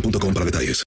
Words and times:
boostmobile.com 0.00 0.34
para 0.34 0.46
detalles. 0.46 0.84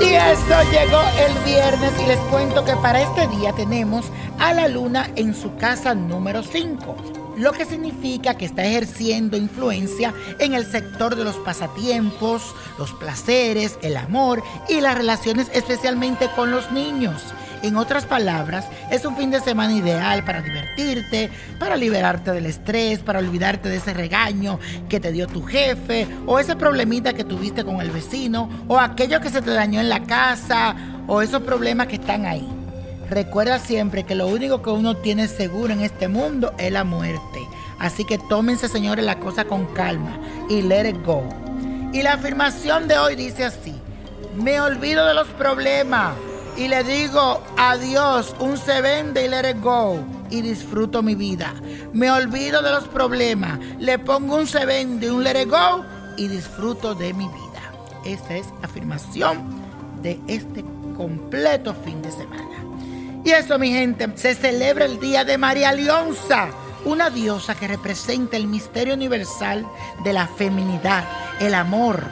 Y 0.00 0.14
eso 0.14 0.62
llegó 0.70 1.00
el 1.26 1.44
viernes 1.44 1.92
y 2.02 2.06
les 2.06 2.18
cuento 2.30 2.64
que 2.64 2.74
para 2.76 3.02
este 3.02 3.26
día 3.28 3.52
tenemos 3.52 4.06
a 4.38 4.52
la 4.52 4.68
luna 4.68 5.10
en 5.16 5.34
su 5.34 5.56
casa 5.56 5.94
número 5.94 6.42
5, 6.42 6.96
lo 7.36 7.52
que 7.52 7.64
significa 7.64 8.34
que 8.34 8.46
está 8.46 8.64
ejerciendo 8.64 9.36
influencia 9.36 10.14
en 10.38 10.54
el 10.54 10.64
sector 10.64 11.16
de 11.16 11.24
los 11.24 11.36
pasatiempos, 11.36 12.54
los 12.78 12.92
placeres, 12.92 13.78
el 13.82 13.96
amor 13.96 14.42
y 14.68 14.80
las 14.80 14.96
relaciones 14.96 15.50
especialmente 15.52 16.28
con 16.34 16.50
los 16.50 16.70
niños. 16.72 17.22
En 17.62 17.76
otras 17.76 18.04
palabras, 18.04 18.66
es 18.90 19.04
un 19.04 19.16
fin 19.16 19.30
de 19.30 19.40
semana 19.40 19.72
ideal 19.72 20.24
para 20.24 20.42
divertirte, 20.42 21.30
para 21.58 21.76
liberarte 21.76 22.30
del 22.32 22.46
estrés, 22.46 23.00
para 23.00 23.18
olvidarte 23.18 23.68
de 23.68 23.76
ese 23.76 23.94
regaño 23.94 24.60
que 24.88 25.00
te 25.00 25.10
dio 25.10 25.26
tu 25.26 25.42
jefe, 25.42 26.06
o 26.26 26.38
ese 26.38 26.54
problemita 26.54 27.14
que 27.14 27.24
tuviste 27.24 27.64
con 27.64 27.80
el 27.80 27.90
vecino, 27.90 28.48
o 28.68 28.78
aquello 28.78 29.20
que 29.20 29.30
se 29.30 29.42
te 29.42 29.50
dañó 29.50 29.80
en 29.80 29.88
la 29.88 30.04
casa, 30.04 30.76
o 31.06 31.22
esos 31.22 31.42
problemas 31.42 31.86
que 31.86 31.96
están 31.96 32.26
ahí. 32.26 32.55
Recuerda 33.08 33.58
siempre 33.58 34.04
que 34.04 34.14
lo 34.14 34.26
único 34.26 34.62
que 34.62 34.70
uno 34.70 34.96
tiene 34.96 35.28
seguro 35.28 35.72
en 35.72 35.80
este 35.80 36.08
mundo 36.08 36.52
es 36.58 36.72
la 36.72 36.84
muerte. 36.84 37.46
Así 37.78 38.04
que 38.04 38.18
tómense, 38.18 38.68
señores, 38.68 39.04
la 39.04 39.20
cosa 39.20 39.44
con 39.44 39.66
calma 39.66 40.18
y 40.48 40.62
let 40.62 40.88
it 40.88 41.04
go. 41.04 41.22
Y 41.92 42.02
la 42.02 42.14
afirmación 42.14 42.88
de 42.88 42.98
hoy 42.98 43.14
dice 43.14 43.44
así: 43.44 43.74
Me 44.36 44.60
olvido 44.60 45.06
de 45.06 45.14
los 45.14 45.28
problemas 45.28 46.14
y 46.56 46.68
le 46.68 46.82
digo 46.82 47.42
adiós, 47.56 48.34
un 48.40 48.56
se 48.56 48.80
vende 48.80 49.24
y 49.24 49.28
let 49.28 49.50
it 49.50 49.62
go 49.62 49.98
y 50.30 50.40
disfruto 50.40 51.02
mi 51.02 51.14
vida. 51.14 51.54
Me 51.92 52.10
olvido 52.10 52.62
de 52.62 52.70
los 52.70 52.88
problemas, 52.88 53.58
le 53.78 53.98
pongo 53.98 54.36
un 54.36 54.46
se 54.46 54.66
vende 54.66 55.06
y 55.06 55.10
un 55.10 55.22
let 55.22 55.42
it 55.42 55.48
go 55.48 55.84
y 56.16 56.28
disfruto 56.28 56.94
de 56.94 57.12
mi 57.14 57.28
vida. 57.28 57.72
Esa 58.04 58.36
es 58.36 58.46
afirmación 58.62 59.38
de 60.02 60.18
este 60.26 60.64
completo 60.96 61.74
fin 61.84 62.02
de 62.02 62.10
semana. 62.10 62.35
Y 63.26 63.32
eso, 63.32 63.58
mi 63.58 63.72
gente, 63.72 64.08
se 64.14 64.36
celebra 64.36 64.84
el 64.84 65.00
día 65.00 65.24
de 65.24 65.36
María 65.36 65.72
Leonza, 65.72 66.46
una 66.84 67.10
diosa 67.10 67.56
que 67.56 67.66
representa 67.66 68.36
el 68.36 68.46
misterio 68.46 68.94
universal 68.94 69.66
de 70.04 70.12
la 70.12 70.28
feminidad, 70.28 71.02
el 71.40 71.54
amor, 71.54 72.04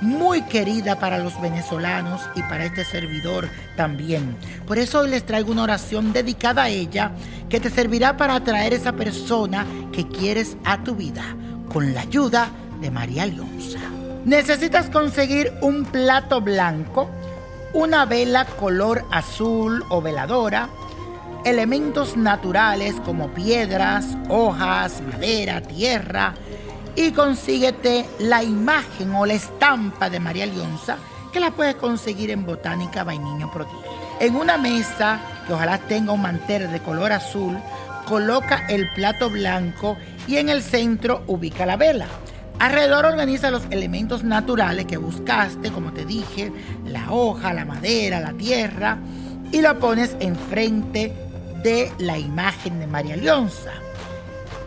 muy 0.00 0.42
querida 0.42 0.98
para 0.98 1.18
los 1.18 1.40
venezolanos 1.40 2.20
y 2.34 2.42
para 2.42 2.64
este 2.64 2.84
servidor 2.84 3.48
también. 3.76 4.36
Por 4.66 4.78
eso 4.78 4.98
hoy 4.98 5.10
les 5.10 5.24
traigo 5.24 5.52
una 5.52 5.62
oración 5.62 6.12
dedicada 6.12 6.64
a 6.64 6.68
ella 6.68 7.12
que 7.48 7.60
te 7.60 7.70
servirá 7.70 8.16
para 8.16 8.34
atraer 8.34 8.74
esa 8.74 8.90
persona 8.90 9.64
que 9.92 10.08
quieres 10.08 10.56
a 10.64 10.82
tu 10.82 10.96
vida 10.96 11.22
con 11.72 11.94
la 11.94 12.00
ayuda 12.00 12.50
de 12.80 12.90
María 12.90 13.24
Leonza. 13.24 13.78
Necesitas 14.24 14.90
conseguir 14.90 15.52
un 15.60 15.84
plato 15.84 16.40
blanco, 16.40 17.08
una 17.72 18.04
vela 18.06 18.44
color 18.44 19.04
azul 19.10 19.84
o 19.88 20.00
veladora, 20.00 20.68
elementos 21.44 22.16
naturales 22.16 22.96
como 23.04 23.28
piedras, 23.28 24.06
hojas, 24.28 25.00
madera, 25.00 25.60
tierra, 25.60 26.34
y 26.96 27.12
consíguete 27.12 28.08
la 28.18 28.42
imagen 28.42 29.14
o 29.14 29.26
la 29.26 29.34
estampa 29.34 30.08
de 30.08 30.18
María 30.18 30.46
Leonza 30.46 30.96
que 31.32 31.40
la 31.40 31.50
puedes 31.50 31.74
conseguir 31.74 32.30
en 32.30 32.46
Botánica 32.46 33.04
Vainiño 33.04 33.52
Prodigio. 33.52 33.78
En 34.20 34.36
una 34.36 34.56
mesa 34.56 35.20
que 35.46 35.52
ojalá 35.52 35.76
tenga 35.76 36.12
un 36.12 36.22
mantel 36.22 36.72
de 36.72 36.80
color 36.80 37.12
azul, 37.12 37.58
coloca 38.08 38.66
el 38.68 38.90
plato 38.94 39.28
blanco 39.28 39.98
y 40.26 40.38
en 40.38 40.48
el 40.48 40.62
centro 40.62 41.22
ubica 41.26 41.66
la 41.66 41.76
vela. 41.76 42.06
Alrededor 42.58 43.04
organiza 43.04 43.50
los 43.50 43.64
elementos 43.70 44.24
naturales 44.24 44.86
que 44.86 44.96
buscaste, 44.96 45.70
como 45.70 45.92
te 45.92 46.06
dije, 46.06 46.50
la 46.86 47.12
hoja, 47.12 47.52
la 47.52 47.66
madera, 47.66 48.20
la 48.20 48.32
tierra, 48.32 48.98
y 49.52 49.60
lo 49.60 49.78
pones 49.78 50.16
enfrente 50.20 51.12
de 51.62 51.92
la 51.98 52.18
imagen 52.18 52.80
de 52.80 52.86
María 52.86 53.16
Leonza. 53.16 53.72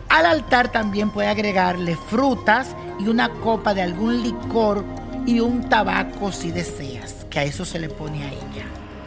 Al 0.08 0.26
altar 0.26 0.70
también 0.70 1.10
puede 1.10 1.28
agregarle 1.28 1.96
frutas 1.96 2.76
y 3.00 3.08
una 3.08 3.28
copa 3.28 3.74
de 3.74 3.82
algún 3.82 4.22
licor 4.22 4.84
y 5.26 5.40
un 5.40 5.68
tabaco 5.68 6.30
si 6.30 6.52
deseas, 6.52 7.26
que 7.28 7.40
a 7.40 7.44
eso 7.44 7.64
se 7.64 7.78
le 7.80 7.88
pone 7.88 8.22
a 8.22 8.28
ella. 8.28 8.66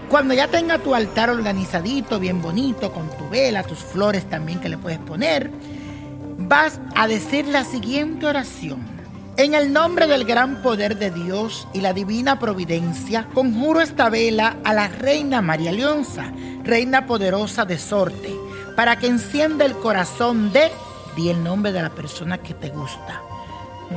Cuando 0.09 0.33
ya 0.33 0.47
tenga 0.47 0.77
tu 0.77 0.93
altar 0.93 1.29
organizadito, 1.29 2.19
bien 2.19 2.41
bonito, 2.41 2.91
con 2.91 3.09
tu 3.17 3.29
vela, 3.29 3.63
tus 3.63 3.79
flores 3.79 4.29
también 4.29 4.59
que 4.59 4.69
le 4.69 4.77
puedes 4.77 4.99
poner, 4.99 5.49
vas 6.47 6.79
a 6.95 7.07
decir 7.07 7.47
la 7.47 7.63
siguiente 7.63 8.25
oración. 8.25 8.79
En 9.35 9.55
el 9.55 9.73
nombre 9.73 10.07
del 10.07 10.25
gran 10.25 10.61
poder 10.61 10.97
de 10.97 11.09
Dios 11.09 11.67
y 11.73 11.81
la 11.81 11.93
divina 11.93 12.37
providencia, 12.37 13.27
conjuro 13.33 13.81
esta 13.81 14.09
vela 14.09 14.57
a 14.63 14.73
la 14.73 14.87
reina 14.87 15.41
María 15.41 15.71
Leonza, 15.71 16.31
reina 16.63 17.07
poderosa 17.07 17.65
de 17.65 17.79
sorte, 17.79 18.35
para 18.75 18.97
que 18.97 19.07
encienda 19.07 19.65
el 19.65 19.73
corazón 19.73 20.51
de 20.53 20.71
di 21.15 21.29
el 21.29 21.43
nombre 21.43 21.71
de 21.71 21.81
la 21.81 21.89
persona 21.89 22.37
que 22.37 22.53
te 22.53 22.69
gusta. 22.69 23.21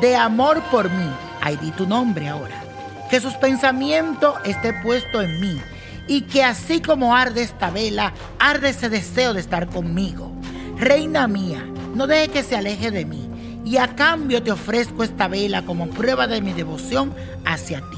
De 0.00 0.16
amor 0.16 0.62
por 0.70 0.90
mí, 0.90 1.10
ahí 1.42 1.56
di 1.56 1.70
tu 1.72 1.86
nombre 1.86 2.28
ahora. 2.28 2.62
Que 3.10 3.20
sus 3.20 3.34
pensamientos 3.34 4.34
esté 4.44 4.72
puesto 4.82 5.20
en 5.20 5.40
mí 5.40 5.60
y 6.08 6.22
que 6.22 6.44
así 6.44 6.80
como 6.80 7.14
arde 7.14 7.42
esta 7.42 7.70
vela, 7.70 8.12
arde 8.38 8.70
ese 8.70 8.88
deseo 8.88 9.34
de 9.34 9.40
estar 9.40 9.66
conmigo. 9.68 10.32
Reina 10.76 11.26
mía, 11.28 11.64
no 11.96 12.06
deje 12.06 12.28
que 12.28 12.42
se 12.42 12.56
aleje 12.56 12.90
de 12.90 13.04
mí, 13.06 13.28
y 13.64 13.78
a 13.78 13.96
cambio 13.96 14.42
te 14.42 14.52
ofrezco 14.52 15.02
esta 15.02 15.26
vela 15.26 15.62
como 15.62 15.88
prueba 15.88 16.26
de 16.26 16.40
mi 16.40 16.52
devoción 16.52 17.14
hacia 17.44 17.80
ti. 17.80 17.96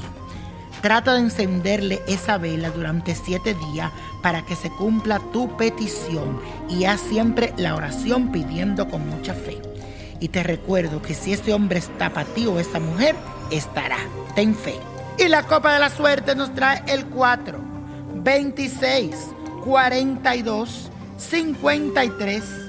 Trata 0.81 1.13
de 1.13 1.19
encenderle 1.19 2.01
esa 2.07 2.37
vela 2.37 2.69
durante 2.69 3.13
siete 3.13 3.53
días 3.53 3.91
para 4.23 4.45
que 4.45 4.55
se 4.55 4.69
cumpla 4.69 5.19
tu 5.33 5.55
petición 5.57 6.39
y 6.69 6.85
haz 6.85 7.01
siempre 7.01 7.53
la 7.57 7.75
oración 7.75 8.31
pidiendo 8.31 8.87
con 8.89 9.07
mucha 9.07 9.33
fe. 9.33 9.61
Y 10.21 10.29
te 10.29 10.43
recuerdo 10.43 11.01
que 11.01 11.13
si 11.13 11.33
ese 11.33 11.53
hombre 11.53 11.79
está 11.79 12.11
para 12.11 12.29
ti 12.29 12.45
o 12.45 12.59
esa 12.59 12.79
mujer, 12.79 13.15
estará. 13.51 13.97
Ten 14.35 14.55
fe. 14.55 14.75
Y 15.17 15.27
la 15.27 15.43
copa 15.43 15.73
de 15.73 15.79
la 15.79 15.89
suerte 15.89 16.33
nos 16.33 16.55
trae 16.55 16.81
el 16.87 17.05
4, 17.05 17.59
26, 18.15 19.15
42, 19.65 20.89
53, 21.17 22.68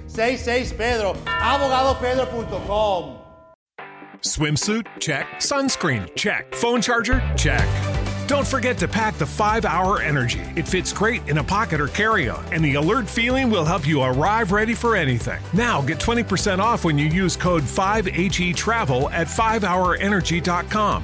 866-66 0.15 0.77
Pedro. 0.77 1.13
Abogadopedro.com. 1.13 3.17
Swimsuit? 4.21 4.85
Check. 4.99 5.25
Sunscreen? 5.37 6.13
Check. 6.15 6.53
Phone 6.53 6.81
charger? 6.81 7.21
Check. 7.35 7.67
Don't 8.27 8.47
forget 8.47 8.77
to 8.77 8.87
pack 8.87 9.15
the 9.15 9.25
5 9.25 9.65
Hour 9.65 10.01
Energy. 10.01 10.39
It 10.55 10.67
fits 10.67 10.93
great 10.93 11.27
in 11.27 11.39
a 11.39 11.43
pocket 11.43 11.81
or 11.81 11.87
carry 11.87 12.29
on, 12.29 12.45
and 12.53 12.63
the 12.63 12.75
alert 12.75 13.09
feeling 13.09 13.49
will 13.49 13.65
help 13.65 13.85
you 13.85 14.01
arrive 14.01 14.51
ready 14.51 14.73
for 14.73 14.95
anything. 14.95 15.41
Now 15.53 15.81
get 15.81 15.97
20% 15.97 16.59
off 16.59 16.85
when 16.85 16.97
you 16.97 17.07
use 17.07 17.35
code 17.35 17.63
5HE 17.63 18.55
Travel 18.55 19.09
at 19.09 19.27
5hourenergy.com. 19.27 21.03